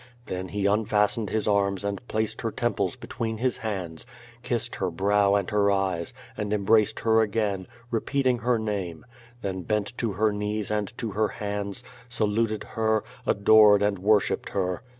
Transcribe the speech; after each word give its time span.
Then 0.25 0.47
he 0.47 0.65
unfastened 0.65 1.29
his 1.29 1.47
arms 1.47 1.85
and 1.85 2.07
placed 2.07 2.41
her 2.41 2.49
tem 2.51 2.73
ples 2.73 2.95
between 2.95 3.37
his 3.37 3.57
hands, 3.59 4.07
kissed 4.41 4.77
her 4.77 4.89
brow 4.89 5.35
and 5.35 5.47
her 5.51 5.69
eyes, 5.69 6.11
and 6.35 6.51
embraced 6.51 7.01
her 7.01 7.21
again, 7.21 7.67
repeating 7.91 8.39
her 8.39 8.57
name, 8.57 9.05
then 9.43 9.61
bent 9.61 9.95
to 9.99 10.13
her 10.13 10.33
knees 10.33 10.71
and 10.71 10.91
to 10.97 11.11
her 11.11 11.27
hands, 11.27 11.83
saluted 12.09 12.63
her, 12.71 13.03
adored 13.27 13.83
and 13.83 13.99
worshipped 13.99 14.49
her. 14.49 14.81